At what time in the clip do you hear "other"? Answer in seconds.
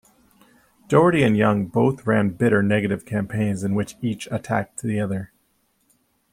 4.99-5.31